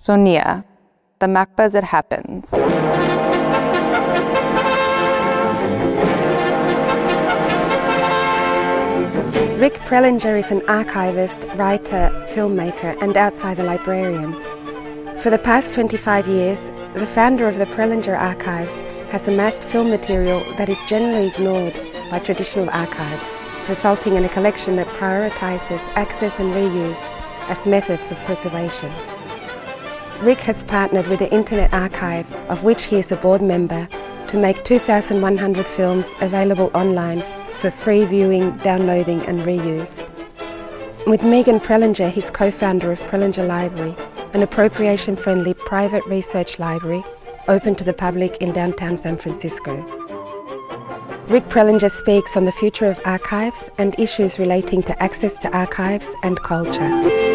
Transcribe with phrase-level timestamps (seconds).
[0.00, 0.64] Sonia,
[1.18, 2.52] the MACBA as it happens.
[9.58, 14.34] Rick Prelinger is an archivist, writer, filmmaker, and outsider librarian.
[15.18, 18.80] For the past 25 years, the founder of the Prelinger Archives
[19.10, 21.74] has amassed film material that is generally ignored
[22.08, 27.04] by traditional archives, resulting in a collection that prioritizes access and reuse
[27.48, 28.92] as methods of preservation.
[30.22, 33.88] Rick has partnered with the Internet Archive, of which he is a board member,
[34.26, 37.22] to make 2,100 films available online
[37.54, 40.04] for free viewing, downloading, and reuse.
[41.06, 43.94] With Megan Prelinger, his co founder of Prelinger Library,
[44.34, 47.04] an appropriation friendly private research library
[47.46, 49.76] open to the public in downtown San Francisco.
[51.28, 56.12] Rick Prelinger speaks on the future of archives and issues relating to access to archives
[56.24, 57.27] and culture.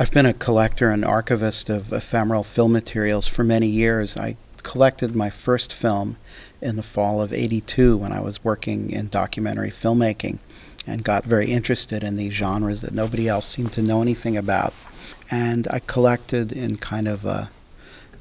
[0.00, 4.16] I've been a collector and archivist of ephemeral film materials for many years.
[4.16, 6.16] I collected my first film
[6.62, 10.40] in the fall of 82 when I was working in documentary filmmaking
[10.86, 14.72] and got very interested in these genres that nobody else seemed to know anything about.
[15.30, 17.50] And I collected in kind of a,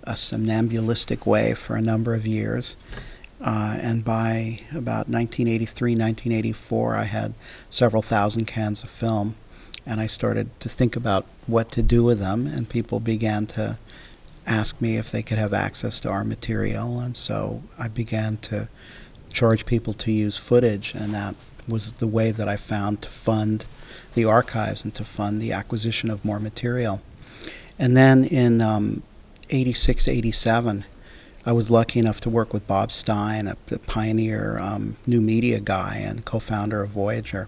[0.03, 2.75] a somnambulistic way for a number of years.
[3.39, 7.35] Uh, and by about 1983, 1984, I had
[7.69, 9.35] several thousand cans of film.
[9.85, 13.77] And I started to think about what to do with them, and people began to
[14.45, 18.69] ask me if they could have access to our material, and so I began to
[19.31, 21.35] charge people to use footage, and that
[21.67, 23.65] was the way that I found to fund
[24.15, 27.01] the archives and to fund the acquisition of more material.
[27.77, 29.03] And then in um,
[29.49, 30.85] 86, 87,
[31.45, 35.59] I was lucky enough to work with Bob Stein, a, a pioneer um, new media
[35.59, 37.47] guy and co founder of Voyager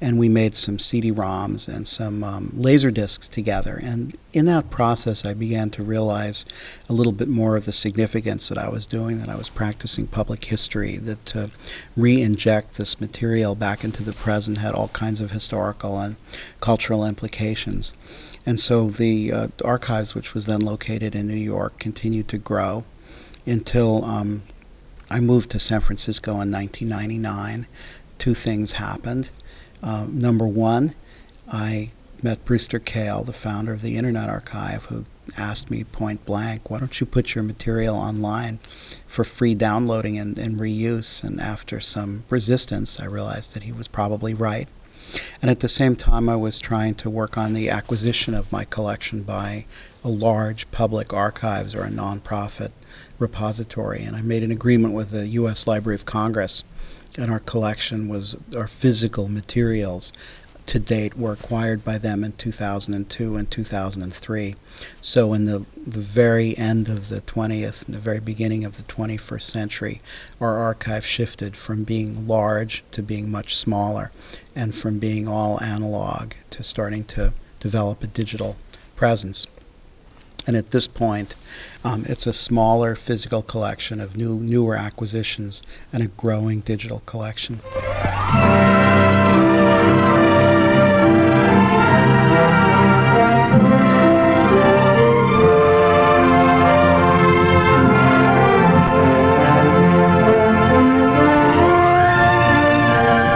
[0.00, 3.80] and we made some CD-ROMs and some um, laser discs together.
[3.82, 6.44] And in that process, I began to realize
[6.88, 9.18] a little bit more of the significance that I was doing.
[9.18, 10.96] That I was practicing public history.
[10.98, 11.50] That to
[11.96, 16.16] re-inject this material back into the present had all kinds of historical and
[16.60, 17.94] cultural implications.
[18.44, 22.84] And so the uh, archives, which was then located in New York, continued to grow
[23.46, 24.42] until um,
[25.10, 27.66] I moved to San Francisco in 1999.
[28.18, 29.30] Two things happened.
[29.86, 30.94] Um, number one,
[31.50, 35.04] I met Brewster Kahle, the founder of the Internet Archive, who
[35.38, 38.58] asked me point blank, why don't you put your material online
[39.06, 41.22] for free downloading and, and, reuse?
[41.22, 44.68] And after some resistance, I realized that he was probably right.
[45.40, 48.64] And at the same time, I was trying to work on the acquisition of my
[48.64, 49.66] collection by
[50.02, 52.72] a large public archives or a nonprofit
[53.20, 54.02] repository.
[54.02, 55.68] And I made an agreement with the U.S.
[55.68, 56.64] Library of Congress
[57.16, 60.12] and our collection was our physical materials
[60.66, 64.54] to date were acquired by them in 2002 and 2003.
[65.00, 68.82] So, in the, the very end of the 20th and the very beginning of the
[68.82, 70.00] 21st century,
[70.40, 74.10] our archive shifted from being large to being much smaller,
[74.54, 78.56] and from being all analog to starting to develop a digital
[78.96, 79.46] presence.
[80.46, 81.34] And at this point,
[81.84, 85.60] um, it's a smaller physical collection of new, newer acquisitions
[85.92, 87.56] and a growing digital collection.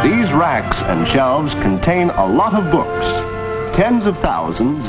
[0.04, 4.86] These racks and shelves contain a lot of books, tens of thousands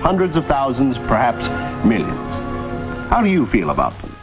[0.00, 1.46] hundreds of thousands, perhaps
[1.84, 2.30] millions.
[3.10, 4.16] How do you feel about them?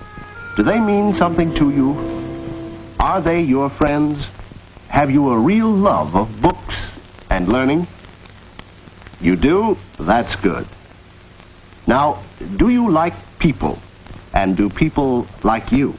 [0.56, 1.96] Do they mean something to you?
[3.00, 4.28] Are they your friends?
[4.90, 6.76] Have you a real love of books
[7.30, 7.86] and learning?
[9.22, 9.78] You do?
[10.00, 10.66] That's good.
[11.86, 12.24] Now,
[12.58, 13.78] do you like people?
[14.34, 15.96] And do people like you?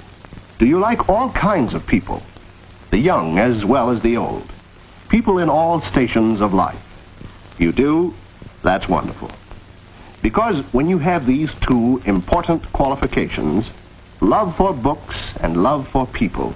[0.59, 2.22] Do you like all kinds of people?
[2.91, 4.50] The young as well as the old.
[5.09, 6.84] People in all stations of life.
[7.59, 8.15] You do?
[8.62, 9.31] That's wonderful.
[10.29, 13.71] Because when you have these two important qualifications,
[14.21, 16.55] love for books and love for people,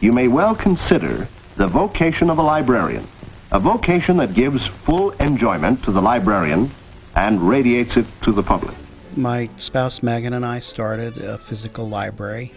[0.00, 3.06] you may well consider the vocation of a librarian,
[3.52, 6.70] a vocation that gives full enjoyment to the librarian
[7.14, 8.74] and radiates it to the public.
[9.14, 12.54] My spouse Megan and I started a physical library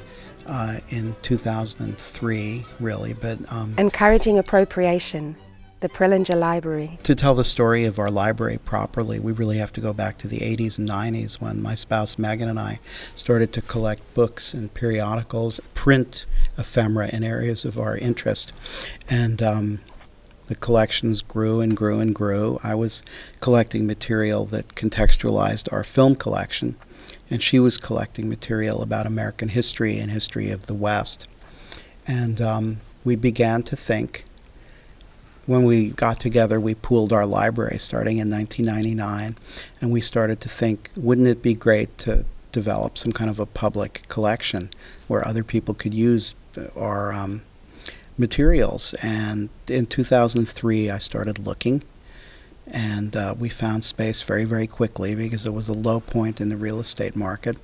[0.48, 5.36] uh, in 2003, really, but um, encouraging appropriation
[5.82, 6.98] the Prelinger Library.
[7.04, 10.28] To tell the story of our library properly, we really have to go back to
[10.28, 12.80] the 80s and 90s when my spouse Megan and I
[13.14, 16.26] started to collect books and periodicals, print
[16.58, 18.54] ephemera in areas of our interest.
[19.10, 19.80] And um,
[20.48, 22.60] The collections grew and grew and grew.
[22.64, 23.02] I was
[23.40, 26.76] collecting material that contextualized our film collection,
[27.32, 31.28] and she was collecting material about American history and history of the West.
[32.08, 34.26] And um, we began to think.
[35.46, 39.36] When we got together, we pooled our library starting in 1999,
[39.80, 43.46] and we started to think, wouldn't it be great to develop some kind of a
[43.46, 44.72] public collection
[45.08, 46.36] where other people could use
[46.76, 47.44] our um,
[48.18, 48.96] materials?
[49.04, 51.84] And in 2003, I started looking
[52.68, 56.50] and uh, we found space very, very quickly because it was a low point in
[56.50, 57.58] the real estate market.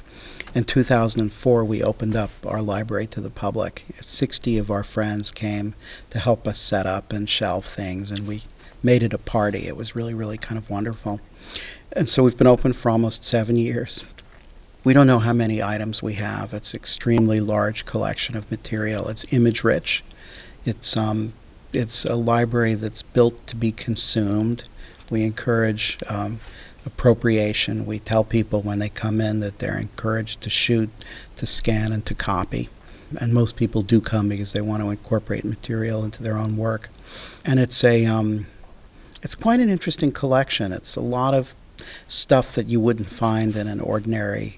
[0.54, 3.86] In 2004, we opened up our library to the public.
[4.02, 5.76] 60 of our friends came
[6.10, 8.44] to help us set up and shelve things, and we
[8.84, 9.68] made it a party.
[9.68, 11.22] It was really, really kind of wonderful.
[11.94, 14.14] And so we've been open for almost seven years.
[14.84, 16.54] We don't know how many items we have.
[16.54, 19.08] It's extremely large collection of material.
[19.08, 20.04] It's image rich.
[20.66, 21.32] It's um,
[21.72, 24.64] it's a library that's built to be consumed.
[25.10, 26.42] We encourage um,
[26.86, 27.86] appropriation.
[27.86, 30.90] We tell people when they come in that they're encouraged to shoot,
[31.36, 32.70] to scan, and to copy.
[33.20, 36.90] And most people do come because they want to incorporate material into their own work.
[37.46, 38.48] And it's a um,
[39.22, 40.72] it's quite an interesting collection.
[40.72, 41.54] It's a lot of
[42.08, 44.58] stuff that you wouldn't find in an ordinary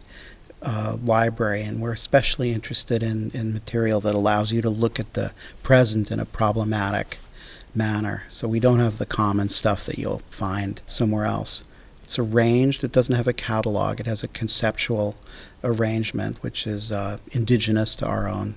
[0.61, 5.13] uh, library, and we're especially interested in, in material that allows you to look at
[5.13, 7.17] the present in a problematic
[7.75, 8.23] manner.
[8.29, 11.65] So we don't have the common stuff that you'll find somewhere else.
[12.03, 15.15] It's arranged, it doesn't have a catalog, it has a conceptual
[15.63, 18.55] arrangement which is uh, indigenous to our own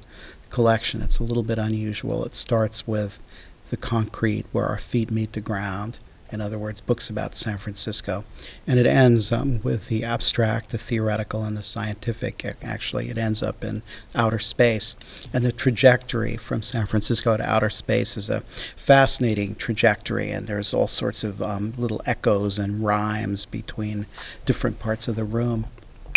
[0.51, 1.03] collection.
[1.03, 2.25] It's a little bit unusual.
[2.25, 3.23] It starts with
[3.71, 5.99] the concrete where our feet meet the ground
[6.33, 8.25] in other words, books about San Francisco.
[8.67, 12.45] And it ends um, with the abstract, the theoretical, and the scientific.
[12.63, 13.83] Actually, it ends up in
[14.15, 14.97] outer space.
[15.33, 20.75] And the trajectory from San Francisco to outer space is a fascinating trajectory, and there's
[20.75, 24.07] all sorts of um, little echoes and rhymes between
[24.45, 25.67] different parts of the room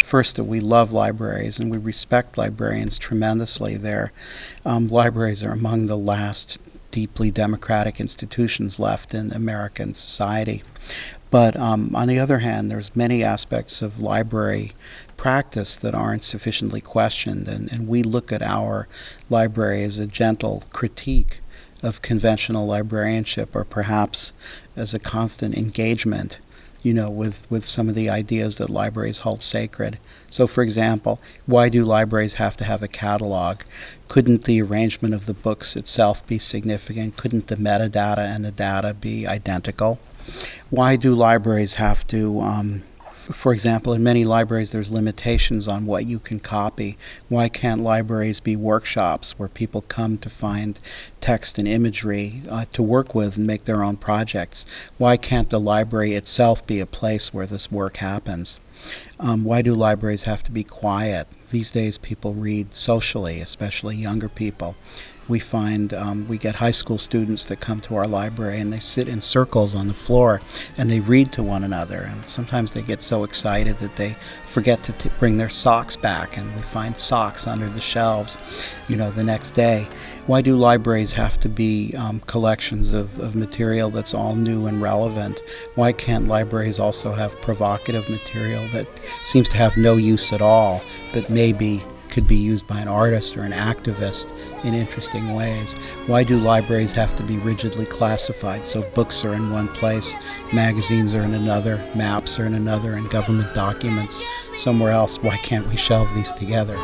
[0.03, 3.77] first that we love libraries and we respect librarians tremendously.
[3.77, 4.11] Their
[4.65, 6.59] um, libraries are among the last
[6.91, 10.63] deeply democratic institutions left in American society.
[11.31, 14.71] But um, on the other hand, there's many aspects of library
[15.17, 18.87] practice that aren't sufficiently questioned, and, and we look at our
[19.29, 21.39] library as a gentle critique
[21.83, 24.33] of conventional librarianship, or perhaps
[24.75, 26.39] as a constant engagement
[26.81, 29.99] you know, with, with some of the ideas that libraries hold sacred.
[30.29, 33.61] So, for example, why do libraries have to have a catalog?
[34.07, 37.17] Couldn't the arrangement of the books itself be significant?
[37.17, 39.99] Couldn't the metadata and the data be identical?
[40.69, 42.83] Why do libraries have to um,
[43.31, 46.97] for example, in many libraries, there's limitations on what you can copy.
[47.27, 50.79] Why can't libraries be workshops where people come to find
[51.21, 54.65] text and imagery uh, to work with and make their own projects?
[54.97, 58.59] Why can't the library itself be a place where this work happens?
[59.19, 61.27] Um, why do libraries have to be quiet?
[61.51, 64.75] These days, people read socially, especially younger people
[65.29, 68.79] we find um, we get high school students that come to our library and they
[68.79, 70.41] sit in circles on the floor
[70.77, 72.01] and they read to one another.
[72.09, 76.37] And sometimes they get so excited that they forget to t- bring their socks back,
[76.37, 79.87] and we find socks under the shelves, you know, the next day.
[80.25, 84.81] Why do libraries have to be um, collections of, of material that's all new and
[84.81, 85.41] relevant?
[85.75, 88.87] Why can't libraries also have provocative material that
[89.23, 90.81] seems to have no use at all,
[91.13, 94.33] but maybe could be used by an artist or an activist
[94.65, 95.73] in interesting ways.
[96.07, 100.15] Why do libraries have to be rigidly classified so books are in one place,
[100.51, 104.25] magazines are in another, maps are in another, and government documents
[104.55, 105.21] somewhere else?
[105.21, 106.77] Why can't we shelve these together?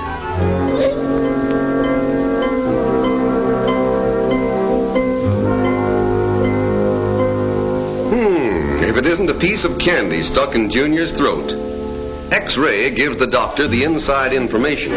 [8.12, 11.75] Hmm, if it isn't a piece of candy stuck in Junior's throat.
[12.32, 14.94] X-ray gives the doctor the inside information.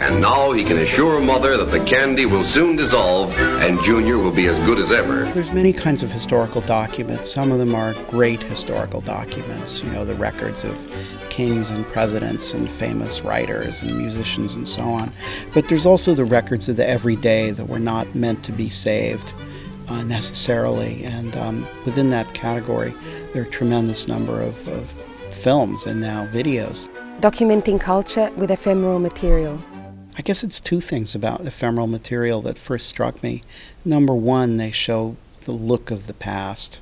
[0.00, 4.34] And now he can assure Mother that the candy will soon dissolve and Junior will
[4.34, 5.24] be as good as ever.
[5.32, 7.32] There's many kinds of historical documents.
[7.32, 10.76] Some of them are great historical documents, you know, the records of
[11.30, 15.12] kings and presidents and famous writers and musicians and so on.
[15.52, 19.32] But there's also the records of the everyday that were not meant to be saved.
[19.86, 22.94] Uh, necessarily, and um, within that category,
[23.34, 24.94] there are a tremendous number of, of
[25.34, 26.88] films and now videos.
[27.20, 29.60] Documenting culture with ephemeral material.
[30.16, 33.42] I guess it's two things about ephemeral material that first struck me.
[33.84, 36.80] Number one, they show the look of the past.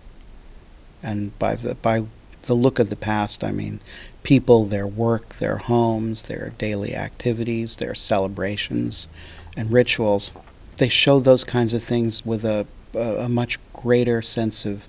[1.02, 2.04] And by the, by
[2.42, 3.80] the look of the past, I mean
[4.23, 9.09] people, their work, their homes, their daily activities, their celebrations
[9.56, 10.32] and rituals.
[10.76, 14.87] They show those kinds of things with a a, a much greater sense of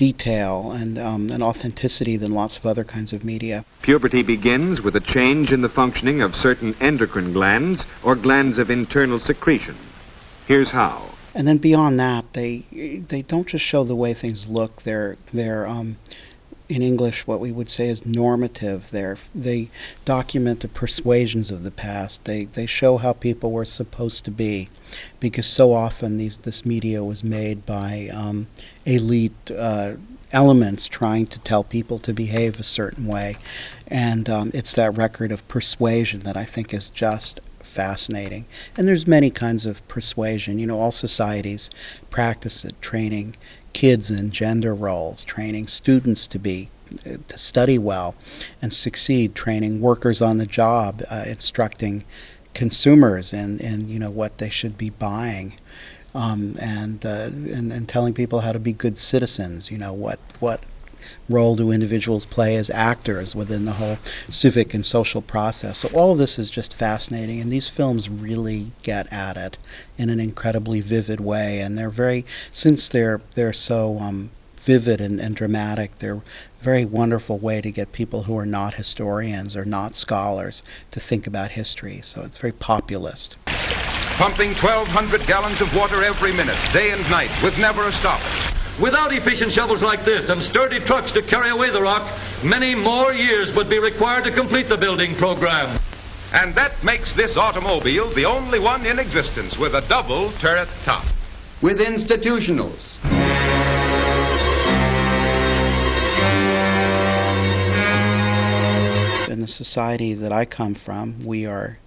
[0.00, 3.66] detail and, um, and authenticity than lots of other kinds of media.
[3.82, 8.70] Puberty begins with a change in the functioning of certain endocrine glands or glands of
[8.70, 9.76] internal secretion.
[10.48, 11.10] Here's how.
[11.34, 12.64] And then beyond that, they
[13.12, 14.82] they don't just show the way things look.
[14.82, 15.98] They're they're um,
[16.70, 18.90] in English what we would say is normative.
[18.90, 19.68] They're, they
[20.04, 22.24] document the persuasions of the past.
[22.24, 24.68] They they show how people were supposed to be,
[25.18, 28.46] because so often these this media was made by um,
[28.86, 29.50] elite.
[29.50, 29.94] Uh,
[30.32, 33.36] elements trying to tell people to behave a certain way.
[33.88, 38.46] And um, it's that record of persuasion that I think is just fascinating.
[38.76, 40.60] And there's many kinds of persuasion.
[40.60, 41.68] You know, all societies
[42.10, 43.36] practice it, training
[43.72, 46.68] kids in gender roles, training students to be
[47.28, 48.14] to study well
[48.60, 52.04] and succeed, training workers on the job, uh, instructing
[52.54, 55.54] consumers in, in you know what they should be buying,
[56.14, 59.70] um, and, uh, and and telling people how to be good citizens.
[59.70, 60.62] You know what what
[61.30, 63.96] role do individuals play as actors within the whole
[64.28, 65.78] civic and social process.
[65.78, 69.56] So all of this is just fascinating, and these films really get at it
[69.96, 71.60] in an incredibly vivid way.
[71.60, 76.22] And they're very, since they're they're so um, vivid and, and dramatic, they're a
[76.60, 81.26] very wonderful way to get people who are not historians or not scholars to think
[81.26, 82.00] about history.
[82.02, 83.36] So it's very populist.
[84.16, 88.59] Pumping 1,200 gallons of water every minute, day and night, with never a stoppage.
[88.80, 92.10] Without efficient shovels like this and sturdy trucks to carry away the rock,
[92.42, 95.78] many more years would be required to complete the building program.
[96.32, 101.04] And that makes this automobile the only one in existence with a double turret top.
[101.60, 102.96] With institutionals.
[109.28, 111.78] In the society that I come from, we are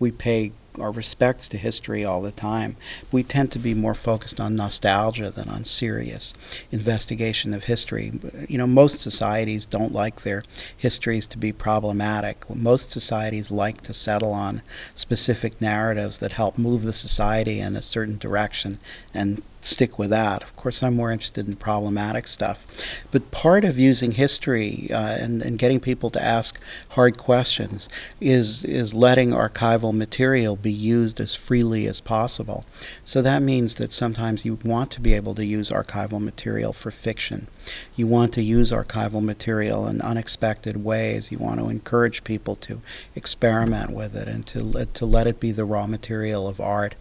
[0.00, 2.76] we pay our respects to history all the time.
[3.10, 6.34] We tend to be more focused on nostalgia than on serious
[6.70, 8.12] investigation of history.
[8.48, 10.42] You know, most societies don't like their
[10.76, 12.44] histories to be problematic.
[12.54, 14.62] Most societies like to settle on
[14.94, 18.78] specific narratives that help move the society in a certain direction
[19.14, 20.42] and stick with that.
[20.42, 22.66] Of course, I'm more interested in problematic stuff.
[23.10, 26.60] But part of using history uh, and, and getting people to ask
[26.90, 27.88] hard questions
[28.20, 32.64] is, is letting archival material be used as freely as possible.
[33.04, 36.90] So that means that sometimes you want to be able to use archival material for
[36.90, 37.48] fiction.
[37.96, 41.32] You want to use archival material in unexpected ways.
[41.32, 42.80] You want to encourage people to
[43.14, 46.94] experiment with it and to, to let it be the raw material of art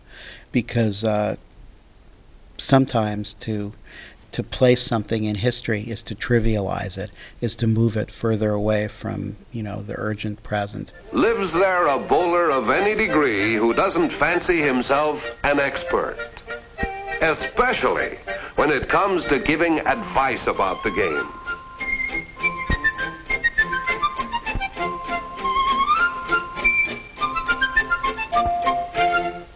[0.51, 1.35] because uh,
[2.57, 3.73] sometimes to
[4.37, 7.11] to place something in history is to trivialize it,
[7.41, 10.91] is to move it further away from, you know, the urgent present.
[11.11, 16.17] Lives there a bowler of any degree who doesn't fancy himself an expert?
[17.21, 18.19] Especially
[18.57, 21.33] when it comes to giving advice about the game.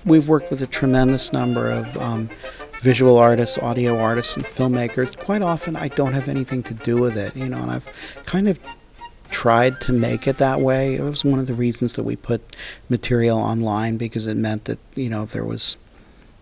[0.05, 2.29] We've worked with a tremendous number of um,
[2.81, 5.15] visual artists, audio artists, and filmmakers.
[5.15, 7.87] Quite often, I don't have anything to do with it, you know, and I've
[8.25, 8.59] kind of
[9.29, 10.95] tried to make it that way.
[10.95, 12.57] It was one of the reasons that we put
[12.89, 15.77] material online because it meant that, you know, there was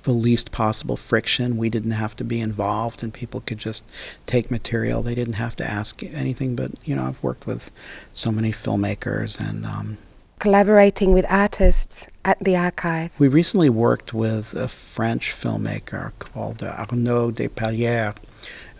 [0.03, 1.57] the least possible friction.
[1.57, 3.83] We didn't have to be involved and people could just
[4.25, 5.01] take material.
[5.03, 7.69] They didn't have to ask anything, but, you know, I've worked with
[8.13, 9.97] so many filmmakers and um,
[10.39, 13.11] collaborating with artists at the archive.
[13.19, 18.15] We recently worked with a French filmmaker called Arnaud des Pallières,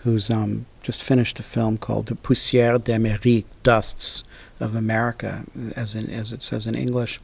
[0.03, 4.23] who's um, just finished a film called The Poussières d'Amérique, Dusts
[4.59, 5.43] of America,
[5.75, 7.19] as, in, as it says in English.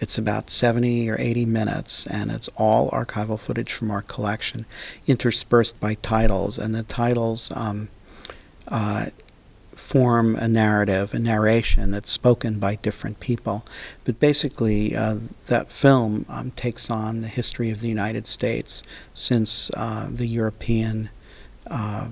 [0.00, 4.64] It's about 70 or 80 minutes, and it's all archival footage from our collection,
[5.06, 6.58] interspersed by titles.
[6.58, 7.88] And the titles um,
[8.68, 9.06] uh,
[9.72, 13.64] form a narrative, a narration that's spoken by different people.
[14.04, 18.82] But basically, uh, that film um, takes on the history of the United States
[19.14, 21.10] since uh, the European,
[21.70, 22.08] uh,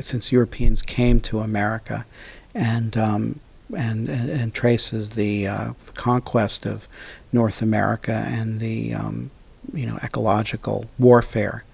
[0.00, 2.06] since Europeans came to America,
[2.54, 3.40] and um,
[3.74, 6.86] and, and, traces the, uh, conquest of
[7.32, 9.30] North America and the um,
[9.72, 11.64] you know ecological warfare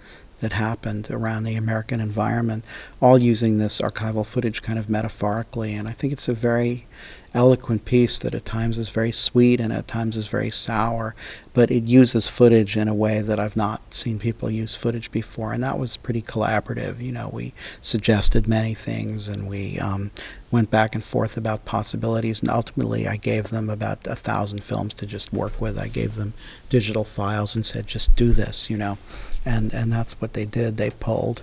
[0.42, 2.64] that happened around the American environment,
[3.00, 5.74] all using this archival footage kind of metaphorically.
[5.74, 6.86] And I think it's a very
[7.34, 11.14] eloquent piece that at times is very sweet and at times is very sour,
[11.54, 15.52] but it uses footage in a way that I've not seen people use footage before,
[15.52, 17.00] and that was pretty collaborative.
[17.00, 20.10] You know, we suggested many things, and we um,
[20.50, 24.94] went back and forth about possibilities, and ultimately, I gave them about a thousand films
[24.94, 25.78] to just work with.
[25.78, 26.34] I gave them
[26.68, 28.98] digital files and said, "Just do this," you know,
[29.44, 30.76] and and that's what they did.
[30.76, 31.42] They pulled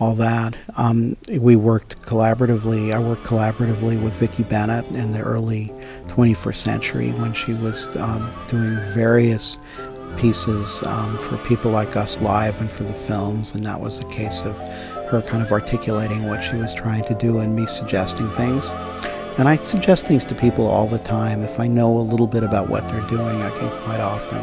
[0.00, 0.58] all that.
[0.76, 2.92] Um, we worked collaboratively.
[2.92, 5.72] I worked collaboratively with Vicki Bennett in the early
[6.06, 9.58] 21st century when she was um, doing various
[10.16, 14.04] pieces um, for people like us live and for the films, and that was a
[14.04, 14.58] case of
[15.08, 18.72] her kind of articulating what she was trying to do and me suggesting things.
[19.36, 21.42] And I suggest things to people all the time.
[21.42, 24.40] If I know a little bit about what they're doing, I can quite often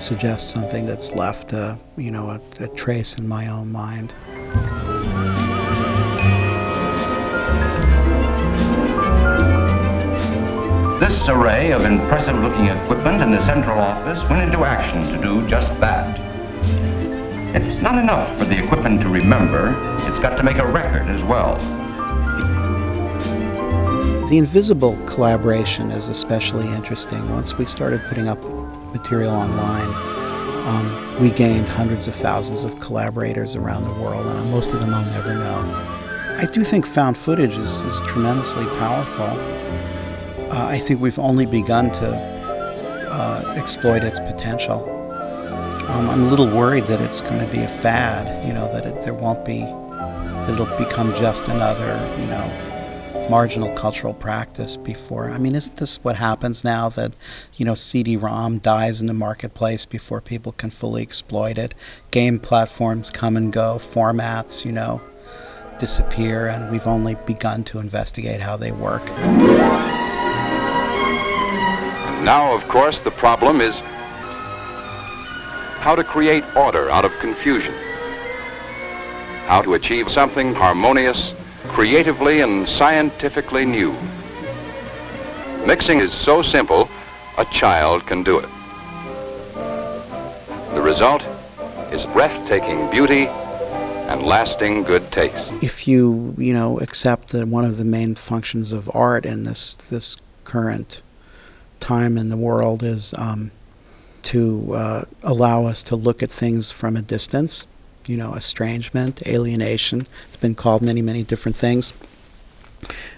[0.00, 4.12] suggest something that's left, a, you know, a, a trace in my own mind.
[10.98, 15.48] This array of impressive looking equipment in the central office went into action to do
[15.48, 16.18] just that.
[17.54, 19.76] It's not enough for the equipment to remember,
[20.08, 21.83] it's got to make a record as well.
[24.28, 27.28] The invisible collaboration is especially interesting.
[27.28, 28.42] Once we started putting up
[28.94, 29.86] material online,
[30.66, 34.94] um, we gained hundreds of thousands of collaborators around the world, and most of them
[34.94, 36.36] I'll never know.
[36.38, 39.24] I do think found footage is, is tremendously powerful.
[40.50, 42.16] Uh, I think we've only begun to
[43.10, 44.88] uh, exploit its potential.
[45.90, 48.86] Um, I'm a little worried that it's going to be a fad, you know, that
[48.86, 52.70] it, there won't be, that it'll become just another, you know,
[53.30, 55.30] marginal cultural practice before.
[55.30, 57.14] I mean, isn't this what happens now that,
[57.54, 61.74] you know, CD-ROM dies in the marketplace before people can fully exploit it?
[62.10, 65.02] Game platforms come and go, formats, you know,
[65.78, 69.04] disappear, and we've only begun to investigate how they work.
[72.22, 73.74] Now, of course, the problem is
[75.80, 77.74] how to create order out of confusion.
[79.46, 81.34] How to achieve something harmonious
[81.68, 83.94] creatively and scientifically new.
[85.66, 86.88] Mixing is so simple,
[87.38, 88.48] a child can do it.
[90.74, 91.22] The result
[91.92, 93.26] is breathtaking beauty
[94.08, 95.52] and lasting good taste.
[95.62, 99.74] If you, you know, accept that one of the main functions of art in this
[99.74, 101.00] this current
[101.80, 103.50] time in the world is um,
[104.22, 107.66] to uh, allow us to look at things from a distance,
[108.06, 110.02] you know, estrangement, alienation.
[110.28, 111.92] It's been called many, many different things.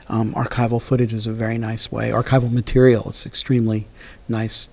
[0.08, 2.10] Um, archival footage is a very nice way.
[2.10, 3.88] Archival material is extremely
[4.28, 4.68] nice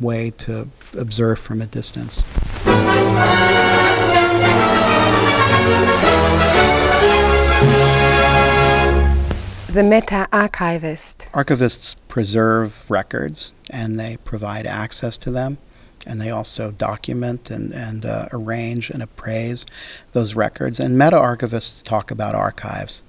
[0.00, 2.22] way to observe from a distance.
[9.72, 11.26] The meta archivist.
[11.32, 15.58] Archivists preserve records and they provide access to them
[16.06, 19.66] and they also document and, and uh, arrange and appraise
[20.12, 20.80] those records.
[20.80, 23.02] And meta archivists talk about archives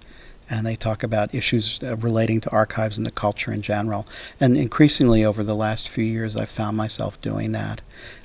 [0.49, 4.05] and they talk about issues uh, relating to archives and the culture in general.
[4.39, 7.81] And increasingly over the last few years, I've found myself doing that.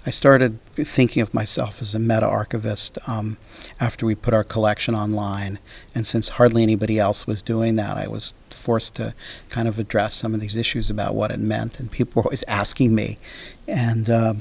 [0.06, 3.38] I started thinking of myself as a meta archivist um,
[3.80, 5.58] after we put our collection online.
[5.94, 9.14] And since hardly anybody else was doing that, I was forced to
[9.48, 11.80] kind of address some of these issues about what it meant.
[11.80, 13.18] And people were always asking me.
[13.66, 14.34] And uh,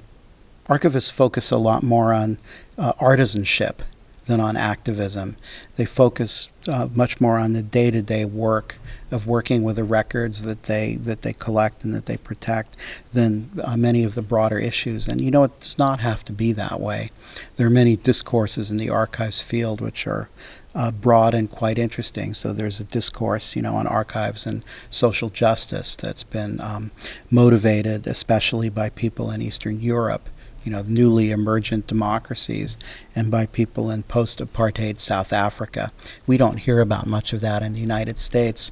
[0.71, 2.38] archivists focus a lot more on
[2.77, 3.79] uh, artisanship
[4.25, 5.36] than on activism.
[5.75, 8.77] They focus uh, much more on the day-to-day work
[9.10, 12.77] of working with the records that they that they collect and that they protect
[13.13, 15.07] than uh, many of the broader issues.
[15.07, 17.10] And you know, it does not have to be that way.
[17.57, 20.29] There are many discourses in the archives field which are
[20.73, 22.34] uh, broad and quite interesting.
[22.34, 26.91] So there's a discourse, you know, on archives and social justice that's been um,
[27.29, 30.29] motivated, especially by people in Eastern Europe
[30.63, 32.78] you know, newly emergent democracies
[33.15, 35.91] and by people in post-apartheid South Africa.
[36.28, 38.71] We don't hear about much of that in the United States.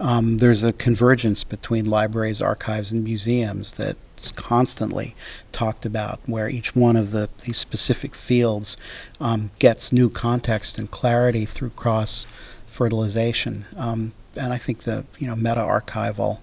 [0.00, 5.14] Um, there's a convergence between libraries, archives, and museums that's constantly
[5.52, 8.76] talked about, where each one of the these specific fields
[9.20, 12.26] um, gets new context and clarity through cross
[12.66, 13.66] fertilization.
[13.76, 16.40] Um, and I think the you know meta archival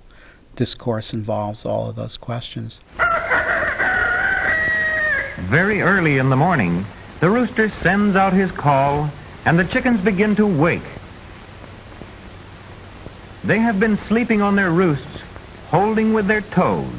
[0.56, 2.82] discourse involves all of those questions.
[5.50, 6.86] Very early in the morning,
[7.20, 9.10] the rooster sends out his call
[9.46, 10.82] and the chickens begin to wake.
[13.44, 15.22] They have been sleeping on their roosts,
[15.70, 16.94] holding with their toes.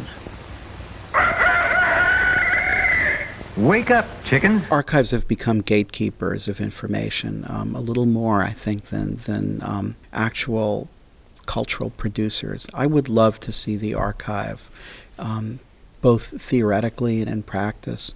[3.57, 4.65] Wake up, chickens.
[4.71, 9.97] Archives have become gatekeepers of information, um, a little more, I think, than, than um,
[10.13, 10.89] actual
[11.47, 12.67] cultural producers.
[12.73, 15.61] I would love to see the archive um,
[16.03, 18.15] both theoretically and in practice,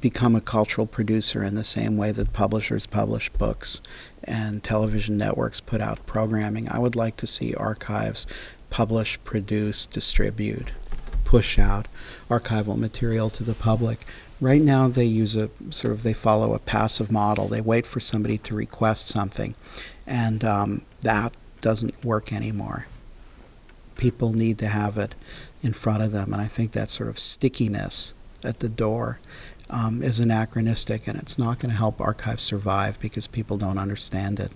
[0.00, 3.80] become a cultural producer in the same way that publishers publish books
[4.22, 6.70] and television networks put out programming.
[6.70, 8.26] I would like to see archives
[8.68, 10.72] publish, produce, distribute,
[11.24, 11.88] push out
[12.28, 14.00] archival material to the public.
[14.40, 17.48] Right now, they use a sort of they follow a passive model.
[17.48, 19.54] They wait for somebody to request something,
[20.06, 22.86] and um, that doesn't work anymore.
[23.96, 25.14] People need to have it
[25.62, 29.20] in front of them, and I think that sort of stickiness at the door
[29.68, 34.40] um, is anachronistic and it's not going to help archives survive because people don't understand
[34.40, 34.52] it.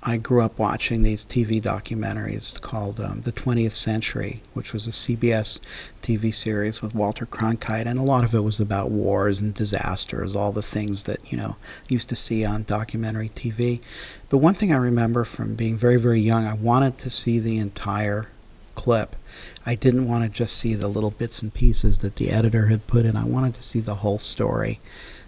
[0.00, 4.90] I grew up watching these TV documentaries called um, The 20th Century, which was a
[4.90, 5.60] CBS
[6.02, 10.36] TV series with Walter Cronkite, and a lot of it was about wars and disasters,
[10.36, 11.56] all the things that, you know,
[11.88, 13.80] used to see on documentary TV.
[14.28, 17.58] But one thing I remember from being very, very young, I wanted to see the
[17.58, 18.28] entire
[18.78, 19.16] clip.
[19.66, 22.86] I didn't want to just see the little bits and pieces that the editor had
[22.86, 23.16] put in.
[23.16, 24.78] I wanted to see the whole story.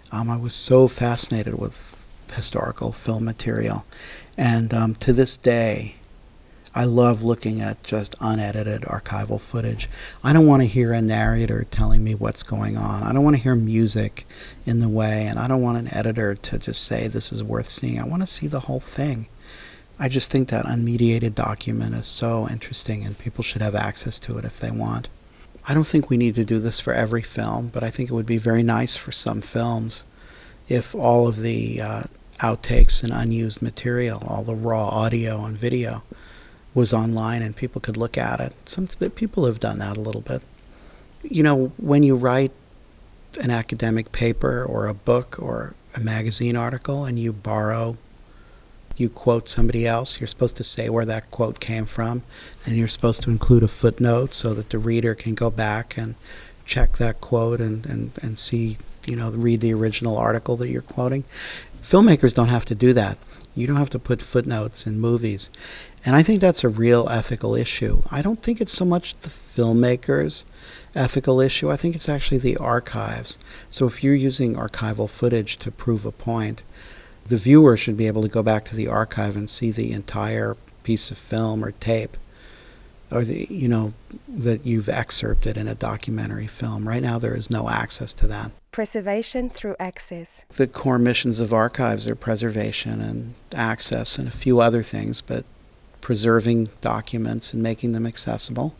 [0.09, 3.85] Um, I was so fascinated with historical film material.
[4.37, 5.95] And um, to this day,
[6.73, 9.89] I love looking at just unedited archival footage.
[10.23, 13.03] I don't want to hear a narrator telling me what's going on.
[13.03, 14.25] I don't want to hear music
[14.65, 17.67] in the way, and I don't want an editor to just say this is worth
[17.67, 17.99] seeing.
[17.99, 19.27] I want to see the whole thing.
[20.01, 24.39] I just think that unmediated document is so interesting and people should have access to
[24.39, 25.09] it if they want.
[25.67, 28.13] I don't think we need to do this for every film, but I think it
[28.13, 30.03] would be very nice for some films
[30.67, 32.03] if all of the uh,
[32.39, 36.01] outtakes and unused material, all the raw audio and video,
[36.73, 38.53] was online and people could look at it.
[38.67, 40.41] Some people have done that a little bit.
[41.21, 42.53] You know, when you write
[43.39, 47.97] an academic paper or a book or a magazine article and you borrow
[48.97, 52.23] you quote somebody else, you're supposed to say where that quote came from,
[52.65, 56.15] and you're supposed to include a footnote so that the reader can go back and
[56.65, 58.77] check that quote and, and, and see,
[59.07, 61.23] you know, read the original article that you're quoting.
[61.81, 63.17] Filmmakers don't have to do that.
[63.55, 65.49] You don't have to put footnotes in movies.
[66.05, 68.01] And I think that's a real ethical issue.
[68.09, 70.45] I don't think it's so much the filmmakers'
[70.95, 73.37] ethical issue, I think it's actually the archives.
[73.69, 76.63] So if you're using archival footage to prove a point,
[77.31, 80.57] the viewer should be able to go back to the archive and see the entire
[80.83, 82.17] piece of film or tape
[83.09, 83.93] or the you know
[84.27, 86.89] that you've excerpted in a documentary film.
[86.89, 88.51] Right now there is no access to that.
[88.73, 90.43] Preservation through access.
[90.49, 95.45] The core missions of archives are preservation and access and a few other things but
[96.01, 98.75] preserving documents and making them accessible.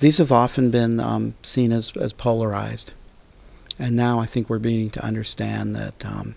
[0.00, 2.92] These have often been um, seen as, as polarized.
[3.78, 6.34] And now i think we're beginning to understand that um,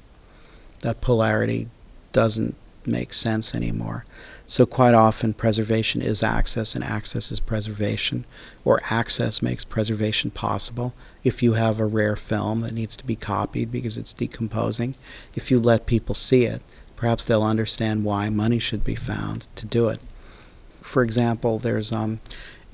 [0.82, 1.68] that polarity
[2.12, 4.06] doesn't make sense anymore.
[4.48, 8.26] So, quite often, preservation is access, and access is preservation,
[8.66, 10.94] or access makes preservation possible.
[11.24, 14.96] If you have a rare film that needs to be copied because it's decomposing,
[15.36, 16.62] if you let people see it,
[16.98, 20.00] perhaps they'll understand why money should be found to do it.
[20.82, 22.20] For example, there's um,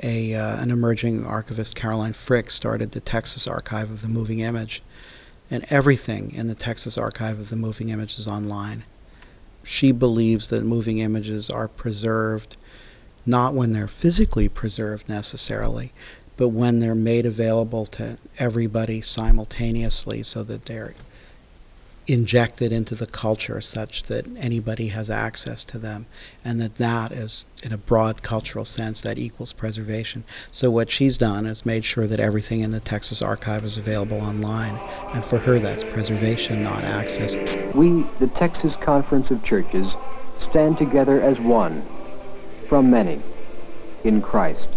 [0.02, 4.82] a, uh, an emerging archivist, Caroline Frick, started the Texas Archive of the Moving Image
[5.50, 8.84] and everything in the Texas Archive of the Moving Image is online.
[9.64, 12.58] She believes that moving images are preserved
[13.28, 15.92] not when they're physically preserved necessarily,
[16.38, 20.94] but when they're made available to everybody simultaneously so that they're
[22.08, 26.06] injected into the culture such that anybody has access to them
[26.44, 30.24] and that that is in a broad cultural sense that equals preservation.
[30.52, 34.22] So what she's done is made sure that everything in the Texas Archive is available
[34.22, 34.76] online
[35.14, 37.36] and for her that's preservation not access.
[37.76, 39.94] We the texas conference of churches
[40.40, 41.84] stand together as one
[42.68, 43.22] from many
[44.04, 44.68] in christ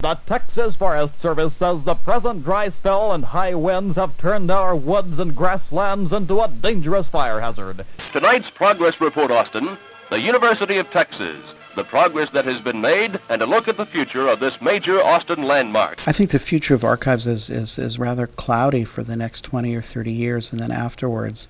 [0.00, 4.74] the Texas Forest Service says the present dry spell and high winds have turned our
[4.74, 7.84] woods and grasslands into a dangerous fire hazard.
[8.12, 9.76] Tonight's Progress Report, Austin,
[10.10, 13.86] the University of Texas, the progress that has been made, and a look at the
[13.86, 16.06] future of this major Austin landmark.
[16.06, 19.74] I think the future of archives is, is, is rather cloudy for the next 20
[19.74, 21.48] or 30 years, and then afterwards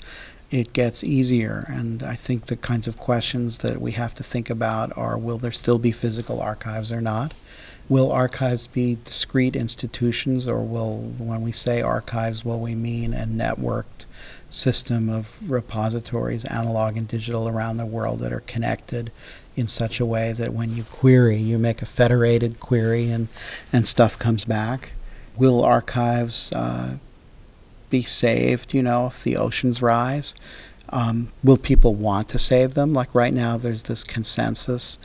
[0.51, 1.65] it gets easier.
[1.69, 5.39] And I think the kinds of questions that we have to think about are will
[5.39, 7.35] there still be physical archives or not?
[7.89, 13.27] Will archives be discrete institutions, or will, when we say archives, will we mean a
[13.27, 14.07] networked
[14.49, 19.13] system of repositories, analog and digital, around the world that are connected
[19.57, 23.29] in such a way that when you query, you make a federated query and,
[23.73, 24.95] and stuff comes back?
[25.37, 26.97] Will archives uh,
[27.91, 30.35] be saved, you know, if the oceans rise?
[30.89, 32.93] Um, will people want to save them?
[32.93, 34.99] Like right now, there's this consensus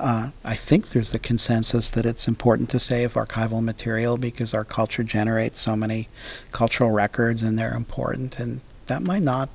[0.00, 4.64] Uh, I think there's a consensus that it's important to save archival material because our
[4.64, 6.08] culture generates so many
[6.52, 9.50] cultural records and they're important, and that might not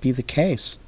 [0.00, 0.78] be the case.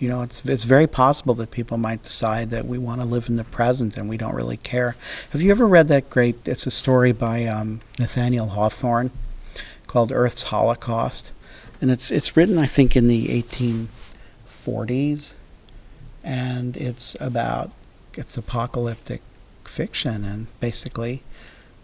[0.00, 3.28] You know, it's it's very possible that people might decide that we want to live
[3.28, 4.96] in the present and we don't really care.
[5.30, 6.48] Have you ever read that great?
[6.48, 9.12] It's a story by um, Nathaniel Hawthorne
[9.86, 11.32] called Earth's Holocaust,
[11.80, 15.36] and it's it's written I think in the 1840s,
[16.26, 17.70] and it's about
[18.14, 19.22] it's apocalyptic
[19.64, 21.22] fiction and basically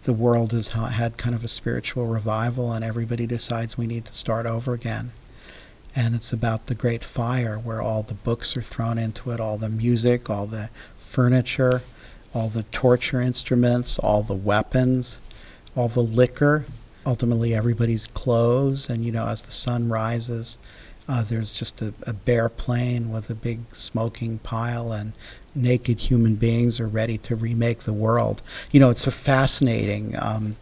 [0.03, 4.13] the world has had kind of a spiritual revival and everybody decides we need to
[4.13, 5.13] start over again.
[5.95, 9.57] And it's about the great fire where all the books are thrown into it, all
[9.57, 11.83] the music, all the furniture,
[12.33, 15.19] all the torture instruments, all the weapons,
[15.75, 16.65] all the liquor,
[17.05, 20.57] ultimately everybody's clothes, and you know, as the sun rises,
[21.07, 25.13] uh, there's just a, a bare plain with a big smoking pile, and
[25.53, 28.41] naked human beings are ready to remake the world.
[28.71, 30.55] You know, it's a fascinating, um,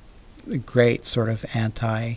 [0.66, 2.16] great sort of anti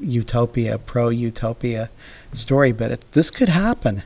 [0.00, 1.90] utopia, pro utopia
[2.32, 4.02] story, but it, this could happen.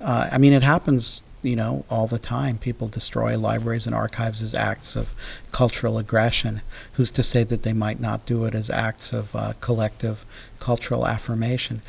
[0.00, 2.58] Uh, I mean, it happens, you know, all the time.
[2.58, 5.14] People destroy libraries and archives as acts of
[5.52, 6.62] cultural aggression.
[6.94, 10.24] Who's to say that they might not do it as acts of uh, collective
[10.58, 11.82] cultural affirmation?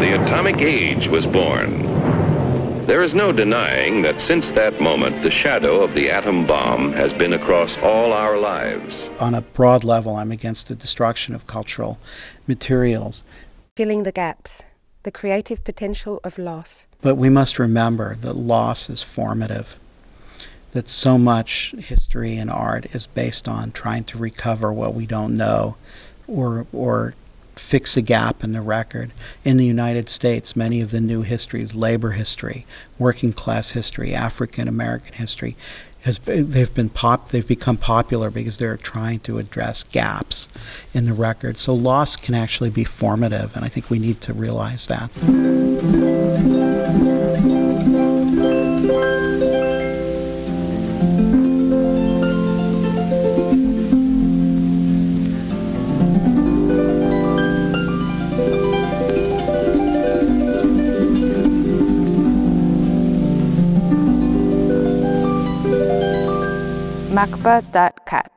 [0.00, 1.82] The atomic age was born.
[2.86, 7.12] There is no denying that since that moment, the shadow of the atom bomb has
[7.14, 8.94] been across all our lives.
[9.18, 11.98] On a broad level, I'm against the destruction of cultural
[12.46, 13.24] materials.
[13.74, 14.62] Filling the gaps,
[15.02, 16.86] the creative potential of loss.
[17.06, 19.76] But we must remember that loss is formative,
[20.72, 25.36] that so much history and art is based on trying to recover what we don't
[25.36, 25.76] know
[26.26, 27.14] or, or
[27.54, 29.12] fix a gap in the record.
[29.44, 32.66] In the United States, many of the new histories, labor history,
[32.98, 35.54] working class history, African American history,
[36.00, 40.48] has they've been pop they've become popular because they're trying to address gaps
[40.92, 41.56] in the record.
[41.56, 46.15] So loss can actually be formative, and I think we need to realize that.
[67.46, 68.35] macba.cat